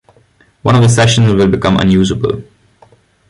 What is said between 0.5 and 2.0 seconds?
One of the sessions will become